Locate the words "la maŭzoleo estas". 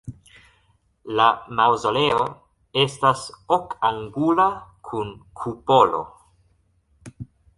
1.19-3.21